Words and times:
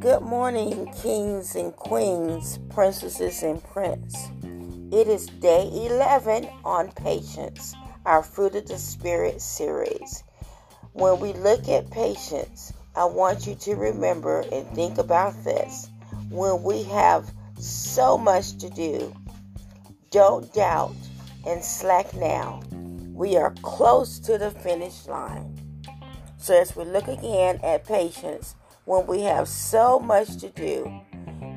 Good 0.00 0.22
morning, 0.22 0.90
kings 1.02 1.54
and 1.54 1.76
queens, 1.76 2.58
princesses 2.70 3.42
and 3.42 3.62
prince. 3.62 4.30
It 4.90 5.06
is 5.06 5.26
day 5.26 5.68
11 5.70 6.48
on 6.64 6.92
patience, 6.92 7.74
our 8.06 8.22
Fruit 8.22 8.54
of 8.54 8.68
the 8.68 8.78
Spirit 8.78 9.42
series. 9.42 10.24
When 10.94 11.20
we 11.20 11.34
look 11.34 11.68
at 11.68 11.90
patience, 11.90 12.72
I 12.96 13.04
want 13.04 13.46
you 13.46 13.54
to 13.54 13.74
remember 13.74 14.46
and 14.50 14.66
think 14.68 14.96
about 14.96 15.44
this. 15.44 15.90
When 16.30 16.62
we 16.62 16.84
have 16.84 17.30
so 17.58 18.16
much 18.16 18.56
to 18.60 18.70
do, 18.70 19.12
don't 20.10 20.50
doubt 20.54 20.96
and 21.46 21.62
slack 21.62 22.14
now. 22.14 22.62
We 23.14 23.36
are 23.36 23.54
close 23.62 24.18
to 24.20 24.38
the 24.38 24.50
finish 24.50 25.06
line. 25.06 25.56
So, 26.36 26.60
as 26.60 26.74
we 26.74 26.84
look 26.84 27.06
again 27.06 27.60
at 27.62 27.86
patience, 27.86 28.56
when 28.86 29.06
we 29.06 29.20
have 29.20 29.46
so 29.46 30.00
much 30.00 30.36
to 30.38 30.48
do, 30.50 31.00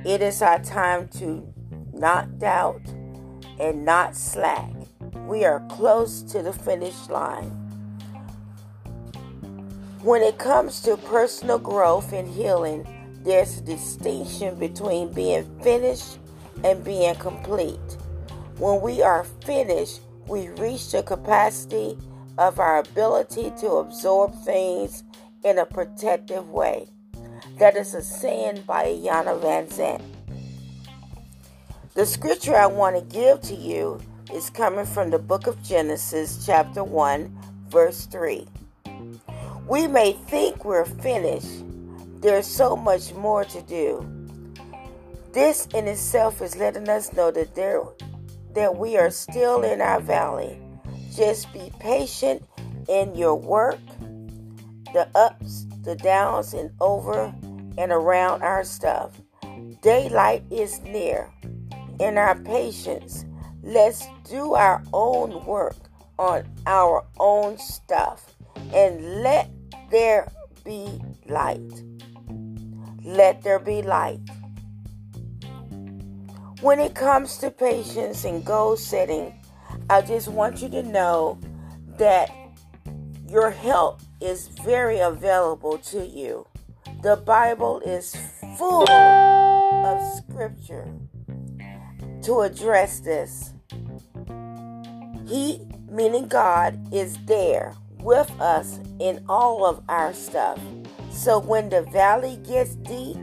it 0.06 0.22
is 0.22 0.44
our 0.44 0.60
time 0.60 1.08
to 1.18 1.52
not 1.94 2.38
doubt 2.38 2.84
and 3.60 3.84
not 3.84 4.16
slack. 4.16 4.72
We 5.26 5.46
are 5.46 5.66
close 5.68 6.22
to 6.32 6.44
the 6.44 6.54
finish 6.54 7.10
line. 7.10 7.50
When 10.04 10.22
it 10.22 10.38
comes 10.38 10.82
to 10.82 10.96
personal 10.96 11.58
growth 11.58 12.14
and 12.14 12.28
healing, 12.28 12.88
there's 13.24 13.58
a 13.58 13.62
distinction 13.62 14.60
between 14.60 15.12
being 15.12 15.44
finished 15.64 16.20
and 16.64 16.84
being 16.84 17.16
complete. 17.16 17.98
When 18.60 18.80
we 18.80 19.02
are 19.02 19.24
finished, 19.44 20.02
we 20.28 20.50
reach 20.50 20.92
the 20.92 21.04
capacity 21.04 21.98
of 22.38 22.60
our 22.60 22.80
ability 22.80 23.52
to 23.60 23.68
absorb 23.78 24.34
things 24.44 25.04
in 25.44 25.58
a 25.58 25.66
protective 25.66 26.50
way. 26.50 26.88
That 27.60 27.76
is 27.76 27.94
a 27.94 28.02
saying 28.02 28.64
by 28.68 28.86
Iyanla 28.86 29.42
Vanzant. 29.42 30.02
The 31.94 32.06
scripture 32.06 32.56
I 32.56 32.68
want 32.68 32.96
to 32.96 33.16
give 33.16 33.42
to 33.42 33.56
you 33.56 34.00
is 34.32 34.50
coming 34.50 34.86
from 34.86 35.10
the 35.10 35.20
book 35.20 35.48
of 35.48 35.62
Genesis, 35.64 36.46
chapter 36.46 36.84
1, 36.84 37.36
verse 37.70 38.06
3. 38.06 38.48
We 39.68 39.88
may 39.88 40.14
think 40.14 40.64
we're 40.64 40.86
finished, 40.86 41.64
there's 42.22 42.46
so 42.46 42.76
much 42.76 43.14
more 43.14 43.46
to 43.46 43.62
do. 43.64 44.06
This 45.34 45.68
in 45.74 45.88
itself 45.88 46.42
is 46.42 46.56
letting 46.56 46.90
us 46.90 47.14
know 47.14 47.32
that 47.32 47.56
there 47.56 47.82
that 48.54 48.78
we 48.78 48.98
are 48.98 49.10
still 49.10 49.64
in 49.64 49.82
our 49.82 50.00
valley. 50.00 50.60
Just 51.16 51.52
be 51.54 51.72
patient 51.80 52.44
in 52.88 53.16
your 53.16 53.36
work, 53.36 53.80
the 54.94 55.10
ups, 55.16 55.66
the 55.84 55.96
downs, 55.96 56.54
and 56.54 56.72
over 56.80 57.34
and 57.78 57.92
around 57.92 58.42
our 58.42 58.64
stuff. 58.64 59.22
Daylight 59.82 60.44
is 60.52 60.80
near 60.82 61.32
in 62.00 62.18
our 62.18 62.36
patience. 62.36 63.26
Let's 63.64 64.06
do 64.30 64.54
our 64.54 64.84
own 64.94 65.46
work 65.46 65.76
on 66.18 66.44
our 66.66 67.06
own 67.20 67.58
stuff 67.58 68.36
and 68.74 69.22
let 69.24 69.50
there 69.92 70.32
be 70.64 71.00
light. 71.28 71.84
Let 73.04 73.42
there 73.44 73.60
be 73.60 73.82
light. 73.82 74.20
When 76.62 76.80
it 76.80 76.96
comes 76.96 77.38
to 77.38 77.52
patience 77.52 78.26
and 78.26 78.44
goal 78.44 78.78
setting, 78.78 79.32
I 79.92 80.02
just 80.02 80.28
want 80.28 80.60
you 80.60 80.70
to 80.70 80.82
know 80.82 81.38
that 82.00 82.32
your 83.30 83.52
help 83.52 84.02
is 84.20 84.48
very 84.48 84.98
available 84.98 85.78
to 85.78 86.04
you. 86.04 86.48
The 87.04 87.18
Bible 87.18 87.80
is 87.82 88.16
full 88.58 88.90
of 88.90 90.02
scripture 90.16 90.92
to 92.24 92.40
address 92.42 93.02
this. 93.02 93.54
He, 95.28 95.62
meaning 95.92 96.28
God, 96.28 96.92
is 96.92 97.20
there 97.26 97.76
with 98.00 98.32
us 98.42 98.80
in 99.00 99.24
all 99.30 99.64
of 99.64 99.84
our 99.90 100.12
stuff. 100.12 100.60
So 101.12 101.38
when 101.38 101.70
the 101.70 101.84
valley 101.84 102.38
gets 102.38 102.74
deep, 102.78 103.18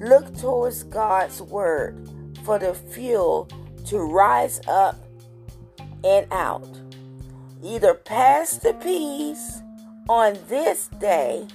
look 0.00 0.34
towards 0.38 0.82
God's 0.84 1.42
word 1.42 2.08
for 2.44 2.58
the 2.58 2.74
fuel 2.74 3.48
to 3.86 3.98
rise 3.98 4.60
up 4.68 4.96
and 6.04 6.26
out. 6.30 6.68
Either 7.62 7.94
pass 7.94 8.58
the 8.58 8.74
peace 8.74 9.62
on 10.08 10.36
this 10.48 10.88
day 11.00 11.46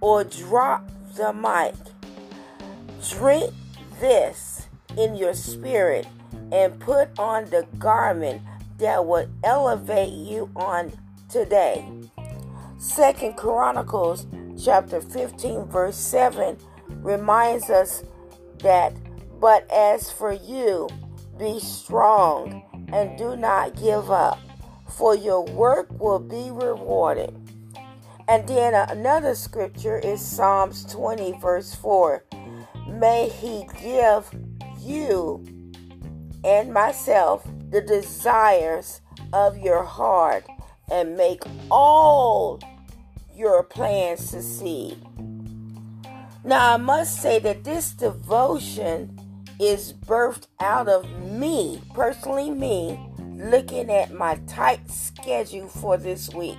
or 0.00 0.24
drop 0.24 0.86
the 1.16 1.32
mic. 1.32 1.74
Drink 3.08 3.52
this 4.00 4.68
in 4.98 5.16
your 5.16 5.34
spirit 5.34 6.06
and 6.52 6.78
put 6.78 7.18
on 7.18 7.46
the 7.46 7.66
garment 7.78 8.42
that 8.78 9.04
will 9.06 9.28
elevate 9.42 10.12
you 10.12 10.50
on 10.54 10.92
today. 11.30 11.86
Second 12.78 13.36
Chronicles 13.36 14.26
chapter 14.62 15.00
15 15.00 15.66
verse 15.66 15.96
7 15.96 16.58
reminds 17.02 17.70
us 17.70 18.04
that 18.58 18.92
but 19.42 19.68
as 19.72 20.08
for 20.08 20.32
you 20.32 20.88
be 21.36 21.58
strong 21.58 22.62
and 22.92 23.18
do 23.18 23.36
not 23.36 23.74
give 23.74 24.08
up 24.08 24.38
for 24.88 25.16
your 25.16 25.44
work 25.46 25.88
will 26.00 26.20
be 26.20 26.50
rewarded. 26.52 27.36
And 28.28 28.46
then 28.46 28.72
another 28.72 29.34
scripture 29.34 29.98
is 29.98 30.24
Psalms 30.24 30.84
20, 30.92 31.40
verse 31.40 31.74
4. 31.74 32.24
May 32.88 33.30
He 33.30 33.66
give 33.82 34.30
you 34.78 35.44
and 36.44 36.72
myself 36.72 37.44
the 37.70 37.80
desires 37.80 39.00
of 39.32 39.58
your 39.58 39.82
heart 39.82 40.46
and 40.88 41.16
make 41.16 41.42
all 41.68 42.60
your 43.34 43.64
plans 43.64 44.20
succeed. 44.20 44.98
Now, 46.44 46.74
I 46.74 46.76
must 46.76 47.20
say 47.20 47.40
that 47.40 47.64
this 47.64 47.92
devotion 47.92 49.18
is 49.62 49.92
birthed 49.92 50.48
out 50.60 50.88
of 50.88 51.08
me, 51.22 51.80
personally, 51.94 52.50
me, 52.50 52.98
looking 53.36 53.90
at 53.90 54.12
my 54.12 54.34
tight 54.48 54.90
schedule 54.90 55.68
for 55.68 55.96
this 55.96 56.34
week. 56.34 56.58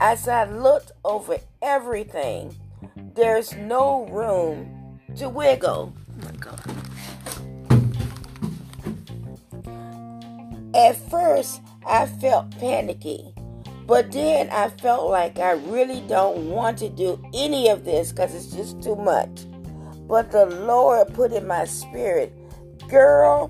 As 0.00 0.26
I 0.26 0.44
looked 0.44 0.90
over 1.04 1.38
everything, 1.62 2.56
there's 3.14 3.54
no 3.54 4.06
room 4.06 4.98
to 5.16 5.28
wiggle. 5.28 5.94
Oh 5.94 6.24
my 6.24 6.32
God. 6.32 6.60
At 10.74 10.96
first, 11.10 11.60
I 11.86 12.06
felt 12.06 12.50
panicky, 12.58 13.32
but 13.86 14.10
then 14.10 14.50
I 14.50 14.70
felt 14.70 15.08
like 15.10 15.38
I 15.38 15.52
really 15.52 16.00
don't 16.08 16.50
want 16.50 16.78
to 16.78 16.88
do 16.88 17.22
any 17.32 17.68
of 17.68 17.84
this 17.84 18.10
because 18.10 18.34
it's 18.34 18.54
just 18.54 18.82
too 18.82 18.96
much. 18.96 19.46
But 20.10 20.32
the 20.32 20.46
Lord 20.46 21.14
put 21.14 21.32
in 21.32 21.46
my 21.46 21.66
spirit, 21.66 22.32
girl, 22.88 23.48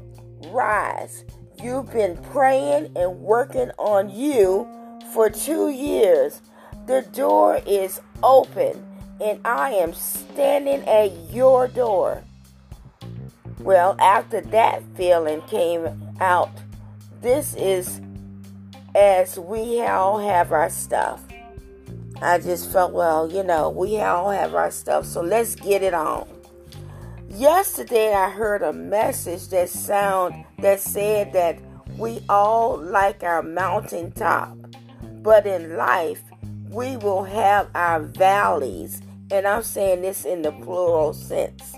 rise. 0.49 1.25
You've 1.59 1.91
been 1.91 2.19
praying 2.19 2.93
and 2.95 3.21
working 3.21 3.71
on 3.79 4.11
you 4.11 4.69
for 5.15 5.31
two 5.31 5.71
years. 5.71 6.43
The 6.87 7.01
door 7.15 7.63
is 7.67 8.03
open 8.23 8.87
and 9.23 9.41
I 9.43 9.71
am 9.71 9.95
standing 9.95 10.87
at 10.87 11.33
your 11.33 11.67
door. 11.67 12.23
Well, 13.61 13.97
after 13.99 14.43
that 14.43 14.83
feeling 14.97 15.41
came 15.43 16.13
out, 16.21 16.51
this 17.23 17.55
is 17.55 18.03
as 18.95 19.39
we 19.39 19.81
all 19.81 20.19
have 20.19 20.53
our 20.53 20.69
stuff. 20.69 21.25
I 22.21 22.39
just 22.39 22.71
felt, 22.71 22.93
well, 22.93 23.33
you 23.33 23.43
know, 23.43 23.71
we 23.71 23.99
all 24.03 24.31
have 24.31 24.55
our 24.55 24.71
stuff, 24.71 25.07
so 25.07 25.23
let's 25.23 25.55
get 25.55 25.83
it 25.83 25.95
on. 25.95 26.29
Yesterday 27.33 28.13
I 28.13 28.29
heard 28.29 28.61
a 28.61 28.73
message 28.73 29.49
that 29.49 29.69
sound 29.69 30.45
that 30.59 30.81
said 30.81 31.33
that 31.33 31.61
we 31.97 32.25
all 32.29 32.77
like 32.77 33.23
our 33.23 33.41
mountaintop. 33.41 34.59
But 35.23 35.47
in 35.47 35.77
life, 35.77 36.23
we 36.71 36.97
will 36.97 37.23
have 37.23 37.69
our 37.77 38.01
valleys. 38.01 39.01
And 39.31 39.47
I'm 39.47 39.63
saying 39.63 40.03
this 40.03 40.25
in 40.25 40.43
the 40.43 40.51
plural 40.51 41.13
sense. 41.13 41.77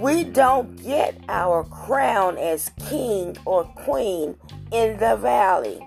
We 0.00 0.24
don't 0.24 0.82
get 0.82 1.16
our 1.28 1.62
crown 1.62 2.36
as 2.36 2.72
king 2.88 3.36
or 3.44 3.64
queen 3.64 4.36
in 4.72 4.98
the 4.98 5.14
valley. 5.14 5.78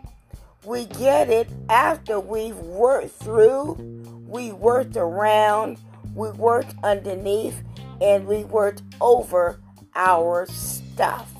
We 0.64 0.86
get 0.86 1.30
it 1.30 1.50
after 1.68 2.18
we've 2.18 2.56
worked 2.56 3.12
through, 3.12 3.74
we 4.26 4.54
worked 4.54 4.96
around, 4.96 5.80
we 6.16 6.30
worked 6.32 6.76
underneath, 6.82 7.62
and 8.04 8.28
we 8.28 8.44
worked 8.44 8.84
over 9.02 9.60
our 9.96 10.46
stuff. 10.48 11.32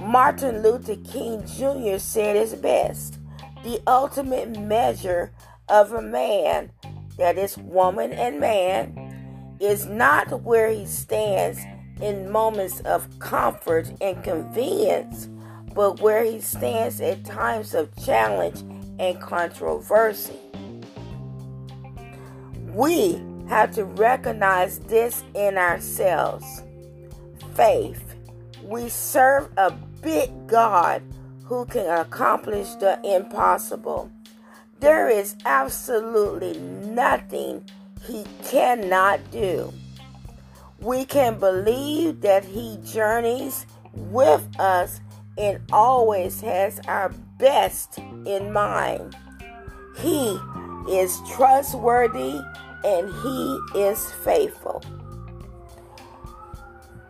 Martin 0.00 0.62
Luther 0.62 0.96
King 0.96 1.44
Jr. 1.46 1.98
said 1.98 2.36
it 2.36 2.62
best 2.62 3.18
the 3.64 3.82
ultimate 3.88 4.56
measure 4.60 5.32
of 5.68 5.92
a 5.92 6.00
man, 6.00 6.70
that 7.18 7.36
is, 7.36 7.58
woman 7.58 8.12
and 8.12 8.38
man, 8.38 9.56
is 9.58 9.86
not 9.86 10.42
where 10.42 10.70
he 10.70 10.86
stands 10.86 11.58
in 12.00 12.30
moments 12.30 12.78
of 12.80 13.18
comfort 13.18 13.90
and 14.00 14.22
convenience, 14.22 15.28
but 15.74 16.00
where 16.00 16.22
he 16.22 16.40
stands 16.40 17.00
at 17.00 17.24
times 17.24 17.74
of 17.74 17.90
challenge 18.04 18.60
and 19.00 19.20
controversy. 19.20 20.38
We 22.68 23.20
have 23.48 23.72
to 23.74 23.84
recognize 23.84 24.78
this 24.80 25.22
in 25.34 25.56
ourselves. 25.56 26.62
Faith. 27.54 28.14
We 28.62 28.88
serve 28.88 29.48
a 29.56 29.70
big 30.02 30.48
God 30.48 31.02
who 31.44 31.64
can 31.66 31.86
accomplish 31.86 32.68
the 32.74 33.00
impossible. 33.04 34.10
There 34.80 35.08
is 35.08 35.36
absolutely 35.44 36.58
nothing 36.58 37.64
he 38.06 38.24
cannot 38.44 39.30
do. 39.30 39.72
We 40.80 41.04
can 41.04 41.38
believe 41.38 42.20
that 42.20 42.44
he 42.44 42.78
journeys 42.84 43.66
with 43.92 44.46
us 44.58 45.00
and 45.38 45.60
always 45.72 46.40
has 46.40 46.80
our 46.86 47.10
best 47.38 47.98
in 47.98 48.52
mind. 48.52 49.16
He 49.96 50.38
is 50.90 51.20
trustworthy 51.32 52.40
and 52.84 53.12
he 53.22 53.80
is 53.80 54.12
faithful. 54.24 54.82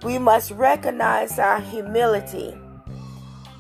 We 0.03 0.19
must 0.19 0.51
recognize 0.53 1.39
our 1.39 1.61
humility. 1.61 2.57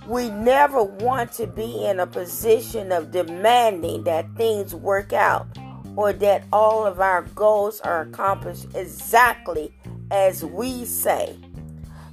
We 0.06 0.30
never 0.30 0.82
want 0.82 1.32
to 1.32 1.46
be 1.46 1.84
in 1.84 1.98
a 1.98 2.06
position 2.06 2.92
of 2.92 3.10
demanding 3.10 4.04
that 4.04 4.34
things 4.36 4.74
work 4.74 5.12
out 5.12 5.46
or 5.96 6.12
that 6.12 6.44
all 6.52 6.86
of 6.86 7.00
our 7.00 7.22
goals 7.22 7.80
are 7.80 8.02
accomplished 8.02 8.66
exactly 8.74 9.74
as 10.10 10.44
we 10.44 10.84
say. 10.84 11.36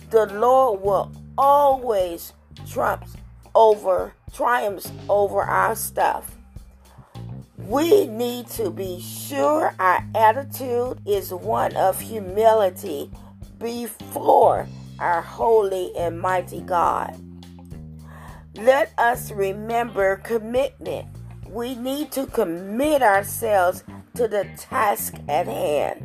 The 0.09 0.25
Lord 0.27 0.81
will 0.81 1.11
always 1.37 2.33
trump 2.67 3.05
over 3.53 4.13
triumphs 4.33 4.91
over 5.09 5.41
our 5.41 5.75
stuff. 5.75 6.37
We 7.65 8.07
need 8.07 8.47
to 8.49 8.69
be 8.69 8.99
sure 8.99 9.73
our 9.79 10.05
attitude 10.15 10.99
is 11.05 11.33
one 11.33 11.73
of 11.77 11.99
humility 11.99 13.09
before 13.57 14.67
our 14.99 15.21
holy 15.21 15.95
and 15.95 16.19
mighty 16.19 16.59
God. 16.59 17.17
Let 18.55 18.91
us 18.97 19.31
remember 19.31 20.17
commitment. 20.17 21.07
We 21.47 21.75
need 21.75 22.11
to 22.11 22.25
commit 22.27 23.01
ourselves 23.01 23.85
to 24.15 24.27
the 24.27 24.45
task 24.57 25.15
at 25.29 25.47
hand. 25.47 26.03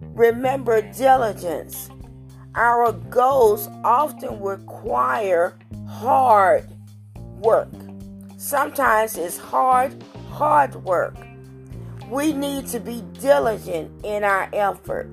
Remember 0.00 0.82
diligence. 0.82 1.90
Our 2.56 2.90
goals 2.92 3.68
often 3.84 4.40
require 4.40 5.56
hard 5.88 6.68
work. 7.14 7.68
Sometimes 8.36 9.16
it's 9.16 9.38
hard 9.38 10.02
hard 10.30 10.74
work. 10.76 11.14
We 12.08 12.32
need 12.32 12.66
to 12.68 12.80
be 12.80 13.02
diligent 13.20 14.04
in 14.04 14.24
our 14.24 14.48
effort. 14.52 15.08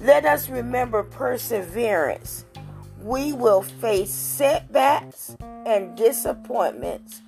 Let 0.00 0.24
us 0.24 0.48
remember 0.48 1.02
perseverance. 1.02 2.44
We 3.02 3.32
will 3.32 3.62
face 3.62 4.10
setbacks 4.10 5.36
and 5.66 5.96
disappointments, 5.96 7.22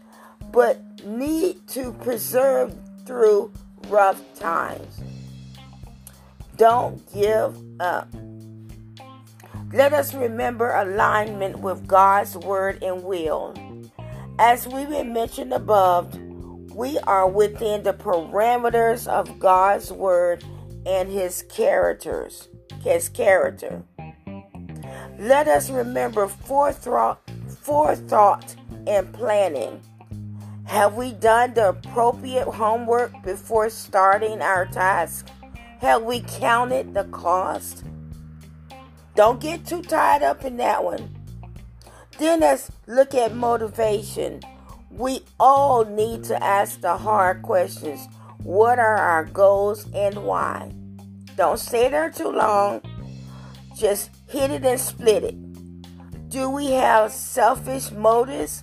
but 0.52 0.80
need 1.04 1.66
to 1.68 1.92
preserve 1.92 2.74
through 3.06 3.52
rough 3.88 4.22
times. 4.38 5.00
Don't 6.56 7.00
give 7.12 7.56
up. 7.80 8.08
Let 9.72 9.92
us 9.92 10.14
remember 10.14 10.72
alignment 10.72 11.60
with 11.60 11.86
God's 11.86 12.36
word 12.36 12.82
and 12.82 13.04
will. 13.04 13.54
As 14.38 14.66
we've 14.66 15.06
mentioned 15.06 15.52
above, 15.52 16.18
we 16.80 16.98
are 17.00 17.28
within 17.28 17.82
the 17.82 17.92
parameters 17.92 19.06
of 19.06 19.38
God's 19.38 19.92
word 19.92 20.42
and 20.86 21.12
his 21.12 21.42
characters, 21.50 22.48
his 22.82 23.10
character. 23.10 23.82
Let 25.18 25.46
us 25.46 25.68
remember 25.68 26.26
forethought, 26.26 27.20
forethought 27.60 28.56
and 28.86 29.12
planning. 29.12 29.82
Have 30.64 30.94
we 30.94 31.12
done 31.12 31.52
the 31.52 31.68
appropriate 31.68 32.48
homework 32.48 33.12
before 33.24 33.68
starting 33.68 34.40
our 34.40 34.64
task? 34.64 35.28
Have 35.80 36.04
we 36.04 36.20
counted 36.22 36.94
the 36.94 37.04
cost? 37.04 37.84
Don't 39.14 39.38
get 39.38 39.66
too 39.66 39.82
tied 39.82 40.22
up 40.22 40.46
in 40.46 40.56
that 40.56 40.82
one. 40.82 41.14
Then 42.18 42.40
let's 42.40 42.72
look 42.86 43.14
at 43.14 43.34
motivation. 43.34 44.40
We 45.00 45.22
all 45.40 45.86
need 45.86 46.24
to 46.24 46.44
ask 46.44 46.82
the 46.82 46.98
hard 46.98 47.40
questions. 47.40 48.06
What 48.42 48.78
are 48.78 48.98
our 48.98 49.24
goals 49.24 49.88
and 49.94 50.26
why? 50.26 50.74
Don't 51.36 51.58
stay 51.58 51.88
there 51.88 52.10
too 52.10 52.28
long. 52.28 52.82
Just 53.74 54.10
hit 54.28 54.50
it 54.50 54.62
and 54.62 54.78
split 54.78 55.24
it. 55.24 56.28
Do 56.28 56.50
we 56.50 56.72
have 56.72 57.12
selfish 57.12 57.90
motives 57.90 58.62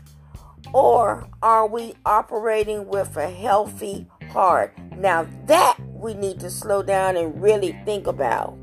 or 0.74 1.28
are 1.42 1.66
we 1.66 1.96
operating 2.06 2.88
with 2.88 3.18
a 3.18 3.32
healthy 3.32 4.06
heart? 4.30 4.78
Now, 4.96 5.28
that 5.48 5.78
we 5.88 6.14
need 6.14 6.40
to 6.42 6.52
slow 6.52 6.84
down 6.84 7.18
and 7.18 7.42
really 7.42 7.72
think 7.84 8.06
about. 8.06 8.56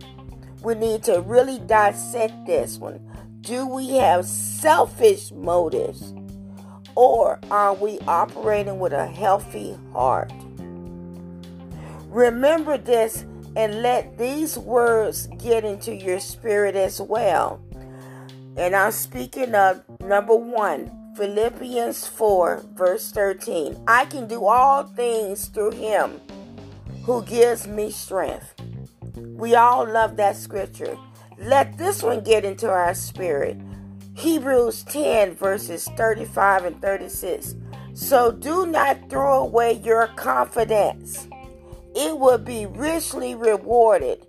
We 0.63 0.77
need 0.77 1.03
to 1.05 1.23
really 1.23 1.59
dissect 1.59 2.47
this 2.47 2.79
one. 2.79 3.01
Do 3.41 3.67
we 3.67 3.97
have 3.97 4.27
selfish 4.27 5.33
motives? 5.33 6.15
Or 6.97 7.41
are 7.51 7.75
we 7.75 7.99
operating 8.01 8.79
with 8.79 8.93
a 8.93 9.07
healthy 9.07 9.77
heart? 9.93 10.33
Remember 12.09 12.79
this 12.79 13.25
and 13.57 13.83
let 13.83 14.19
these 14.19 14.59
words 14.59 15.29
get 15.39 15.65
into 15.65 15.95
your 15.95 16.21
spirit 16.21 16.77
as 16.77 17.01
well. 17.01 17.61
And 18.57 18.77
I'm 18.77 18.93
speaking 18.93 19.55
of 19.55 19.83
number 20.01 20.37
one, 20.37 21.15
Philippians 21.17 22.07
4, 22.07 22.65
verse 22.75 23.11
13. 23.11 23.83
I 23.87 24.05
can 24.05 24.27
do 24.27 24.47
all 24.47 24.85
things 24.85 25.47
through 25.47 25.73
him 25.73 26.21
who 27.05 27.23
gives 27.25 27.67
me 27.67 27.91
strength. 27.91 28.55
We 29.17 29.55
all 29.55 29.87
love 29.87 30.17
that 30.17 30.37
scripture. 30.37 30.97
Let 31.39 31.77
this 31.79 32.03
one 32.03 32.23
get 32.23 32.45
into 32.45 32.69
our 32.71 32.95
spirit. 32.95 33.57
Hebrews 34.17 34.85
10, 34.85 35.35
verses 35.35 35.89
35 35.97 36.65
and 36.65 36.81
36. 36.81 37.57
So 37.95 38.33
do 38.33 38.67
not 38.67 39.11
throw 39.11 39.43
away 39.43 39.81
your 39.85 40.09
confidence, 40.09 41.29
it 41.95 42.19
will 42.19 42.39
be 42.39 42.67
richly 42.67 43.35
rewarded. 43.35 44.25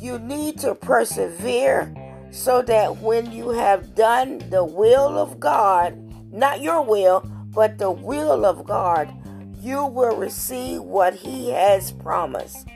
You 0.00 0.18
need 0.18 0.58
to 0.60 0.74
persevere 0.76 1.92
so 2.30 2.62
that 2.62 2.98
when 2.98 3.32
you 3.32 3.50
have 3.50 3.94
done 3.94 4.38
the 4.50 4.64
will 4.64 5.18
of 5.18 5.40
God, 5.40 5.96
not 6.32 6.60
your 6.60 6.82
will, 6.82 7.28
but 7.48 7.78
the 7.78 7.90
will 7.90 8.44
of 8.44 8.64
God, 8.64 9.12
you 9.60 9.84
will 9.84 10.16
receive 10.16 10.82
what 10.82 11.14
He 11.14 11.50
has 11.50 11.90
promised. 11.90 12.68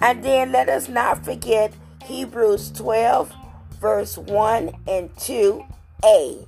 And 0.00 0.24
then 0.24 0.52
let 0.52 0.68
us 0.68 0.88
not 0.88 1.24
forget 1.24 1.74
Hebrews 2.04 2.70
12 2.72 3.34
verse 3.80 4.18
1 4.18 4.70
and 4.86 5.14
2a. 5.16 6.46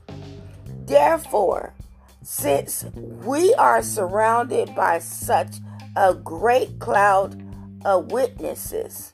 Therefore, 0.87 1.75
since 2.23 2.85
we 2.95 3.55
are 3.55 3.83
surrounded 3.83 4.75
by 4.75 4.99
such 4.99 5.57
a 5.97 6.15
great 6.15 6.79
cloud 6.79 7.43
of 7.85 8.13
witnesses, 8.13 9.13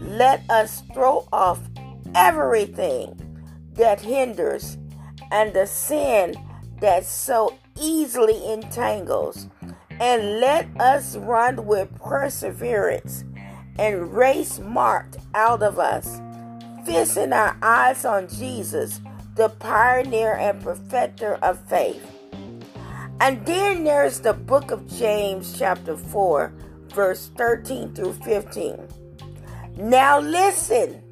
let 0.00 0.48
us 0.50 0.82
throw 0.92 1.28
off 1.32 1.60
everything 2.14 3.18
that 3.74 4.00
hinders 4.00 4.76
and 5.30 5.52
the 5.52 5.66
sin 5.66 6.34
that 6.80 7.04
so 7.04 7.56
easily 7.80 8.44
entangles, 8.52 9.48
and 10.00 10.40
let 10.40 10.68
us 10.80 11.16
run 11.16 11.64
with 11.64 11.94
perseverance 11.96 13.24
and 13.78 14.12
race 14.12 14.58
marked 14.58 15.16
out 15.34 15.62
of 15.62 15.78
us 15.78 16.20
fixing 16.84 17.32
our 17.32 17.56
eyes 17.62 18.04
on 18.04 18.28
Jesus, 18.28 19.00
the 19.36 19.48
pioneer 19.48 20.34
and 20.34 20.62
perfecter 20.62 21.34
of 21.36 21.58
faith. 21.68 22.04
And 23.20 23.44
then 23.46 23.84
there's 23.84 24.20
the 24.20 24.32
book 24.32 24.70
of 24.70 24.88
James, 24.88 25.56
chapter 25.58 25.96
4, 25.96 26.52
verse 26.88 27.30
13 27.36 27.94
through 27.94 28.14
15. 28.14 28.88
Now 29.76 30.18
listen, 30.20 31.02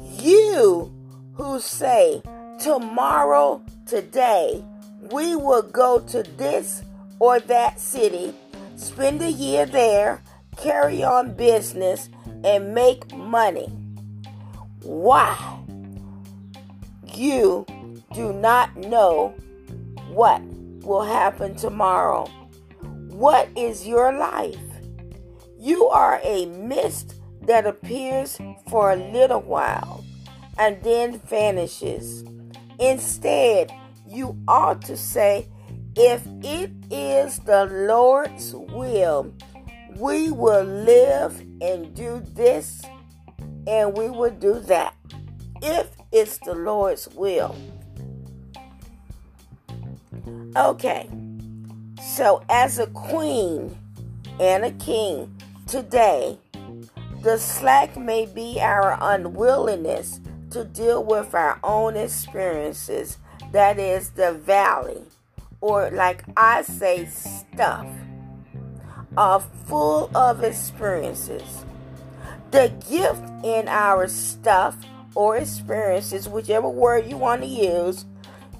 you 0.00 0.92
who 1.34 1.60
say, 1.60 2.22
Tomorrow, 2.60 3.62
today, 3.86 4.64
we 5.12 5.34
will 5.34 5.62
go 5.62 6.00
to 6.00 6.22
this 6.22 6.82
or 7.18 7.40
that 7.40 7.78
city, 7.80 8.34
spend 8.76 9.20
a 9.22 9.30
year 9.30 9.66
there, 9.66 10.22
carry 10.56 11.02
on 11.02 11.34
business, 11.34 12.08
and 12.44 12.74
make 12.74 13.12
money. 13.14 13.68
Why? 14.84 15.64
You 17.14 17.64
do 18.12 18.34
not 18.34 18.76
know 18.76 19.34
what 20.08 20.42
will 20.82 21.02
happen 21.04 21.56
tomorrow. 21.56 22.26
What 23.08 23.48
is 23.56 23.86
your 23.86 24.12
life? 24.12 24.58
You 25.58 25.86
are 25.86 26.20
a 26.22 26.44
mist 26.46 27.14
that 27.42 27.66
appears 27.66 28.38
for 28.68 28.92
a 28.92 28.96
little 28.96 29.40
while 29.40 30.04
and 30.58 30.82
then 30.82 31.18
vanishes. 31.18 32.22
Instead, 32.78 33.72
you 34.06 34.36
ought 34.46 34.82
to 34.82 34.98
say, 34.98 35.48
If 35.96 36.26
it 36.42 36.70
is 36.90 37.38
the 37.38 37.64
Lord's 37.88 38.52
will, 38.54 39.32
we 39.96 40.30
will 40.30 40.64
live 40.64 41.40
and 41.62 41.94
do 41.94 42.22
this 42.34 42.82
and 43.66 43.96
we 43.96 44.10
will 44.10 44.30
do 44.30 44.60
that. 44.60 44.94
If 45.62 45.88
it's 46.12 46.38
the 46.38 46.54
Lord's 46.54 47.08
will. 47.08 47.56
Okay, 50.56 51.08
so 52.00 52.42
as 52.48 52.78
a 52.78 52.86
queen 52.88 53.76
and 54.38 54.64
a 54.64 54.70
king 54.72 55.34
today, 55.66 56.38
the 57.22 57.38
slack 57.38 57.96
may 57.96 58.26
be 58.26 58.60
our 58.60 58.96
unwillingness 59.00 60.20
to 60.50 60.64
deal 60.64 61.02
with 61.02 61.34
our 61.34 61.58
own 61.64 61.96
experiences, 61.96 63.18
that 63.50 63.78
is, 63.78 64.10
the 64.10 64.32
valley, 64.32 65.02
or 65.60 65.90
like 65.90 66.22
I 66.36 66.62
say, 66.62 67.06
stuff, 67.06 67.86
are 69.16 69.40
full 69.40 70.16
of 70.16 70.44
experiences. 70.44 71.64
The 72.54 72.72
gift 72.88 73.24
in 73.44 73.66
our 73.66 74.06
stuff 74.06 74.76
or 75.16 75.36
experiences, 75.38 76.28
whichever 76.28 76.68
word 76.68 77.10
you 77.10 77.16
want 77.16 77.42
to 77.42 77.48
use, 77.48 78.04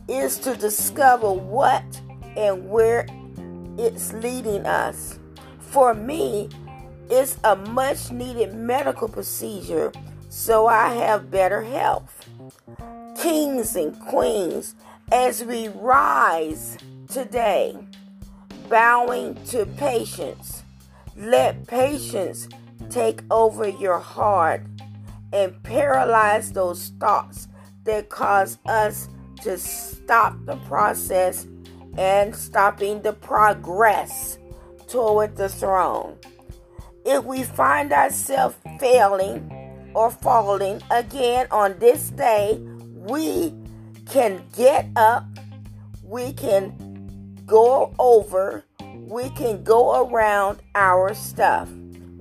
is 0.09 0.37
to 0.41 0.57
discover 0.57 1.31
what 1.31 1.85
and 2.37 2.69
where 2.69 3.07
it's 3.79 4.13
leading 4.13 4.67
us. 4.67 5.21
For 5.61 5.95
me, 5.95 6.49
it's 7.09 7.39
a 7.45 7.55
much 7.55 8.11
needed 8.11 8.53
medical 8.53 9.07
procedure 9.07 9.93
so 10.29 10.67
I 10.67 10.93
have 10.95 11.31
better 11.31 11.63
health. 11.63 12.29
Kings 13.17 13.77
and 13.77 13.97
queens, 14.01 14.75
as 15.13 15.45
we 15.45 15.69
rise 15.69 16.79
today, 17.09 17.77
bowing 18.69 19.37
to 19.51 19.65
patience, 19.67 20.65
let 21.17 21.69
patience 21.69 22.49
take 22.91 23.23
over 23.31 23.69
your 23.69 23.99
heart 23.99 24.63
and 25.33 25.61
paralyze 25.63 26.53
those 26.53 26.93
thoughts 27.01 27.49
that 27.85 28.09
cause 28.09 28.59
us 28.67 29.09
to 29.43 29.59
stop 29.59 30.35
the 30.47 30.57
process 30.69 31.47
and 31.99 32.35
stopping 32.35 33.03
the 33.03 33.13
progress 33.13 34.39
toward 34.89 35.37
the 35.37 35.49
throne. 35.49 36.17
If 37.05 37.25
we 37.25 37.43
find 37.43 37.93
ourselves 37.93 38.57
failing 38.79 39.51
or 39.95 40.11
falling 40.11 40.83
again 40.91 41.47
on 41.51 41.79
this 41.79 42.11
day, 42.11 42.59
we 42.95 43.53
can 44.07 44.43
get 44.57 44.89
up, 44.97 45.27
we 46.03 46.33
can 46.33 47.43
go 47.45 47.95
over, 47.99 48.65
we 48.81 49.29
can 49.31 49.63
go 49.63 50.09
around 50.09 50.61
our 50.75 51.13
stuff 51.15 51.69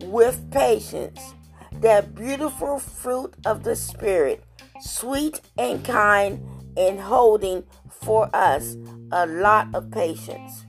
with 0.04 0.50
patience. 0.52 1.34
That 1.74 2.16
beautiful 2.16 2.80
fruit 2.80 3.34
of 3.46 3.64
the 3.64 3.76
Spirit, 3.76 4.44
sweet 4.80 5.42
and 5.58 5.84
kind 5.84 6.46
and 6.78 7.00
holding 7.00 7.64
for 8.02 8.30
us 8.34 8.76
a 9.12 9.26
lot 9.26 9.74
of 9.74 9.92
patience. 9.92 10.66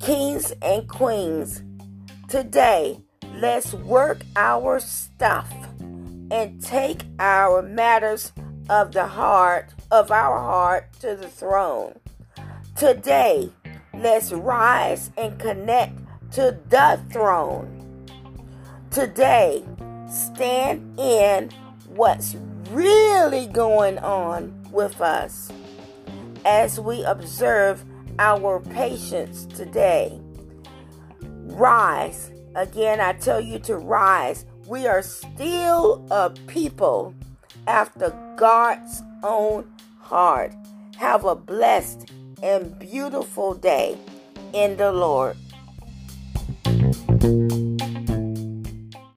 Kings 0.00 0.52
and 0.62 0.88
queens, 0.88 1.62
today 2.28 3.02
let's 3.34 3.74
work 3.74 4.22
our 4.36 4.80
stuff 4.80 5.52
and 6.30 6.62
take 6.62 7.02
our 7.18 7.62
matters 7.62 8.32
of 8.68 8.92
the 8.92 9.06
heart 9.06 9.72
of 9.90 10.10
our 10.10 10.38
heart 10.38 10.92
to 11.00 11.16
the 11.16 11.28
throne. 11.28 11.98
Today, 12.76 13.50
let's 13.94 14.32
rise 14.32 15.10
and 15.16 15.38
connect 15.38 15.98
to 16.32 16.58
the 16.68 17.00
throne. 17.10 17.77
Today, 18.90 19.64
stand 20.10 20.98
in 20.98 21.50
what's 21.88 22.36
really 22.70 23.46
going 23.46 23.98
on 23.98 24.66
with 24.70 25.00
us 25.00 25.52
as 26.44 26.80
we 26.80 27.04
observe 27.04 27.84
our 28.18 28.60
patience 28.60 29.46
today. 29.46 30.18
Rise. 31.20 32.30
Again, 32.54 33.00
I 33.00 33.12
tell 33.12 33.40
you 33.40 33.58
to 33.60 33.76
rise 33.76 34.46
we 34.66 34.86
are 34.86 35.02
still 35.02 36.06
a 36.10 36.30
people 36.46 37.14
after 37.66 38.10
God's 38.36 39.02
own 39.22 39.70
heart. 39.98 40.54
Have 40.96 41.24
a 41.24 41.34
blessed 41.34 42.10
and 42.42 42.78
beautiful 42.78 43.54
day 43.54 43.96
in 44.52 44.76
the 44.76 44.92
Lord. 44.92 45.36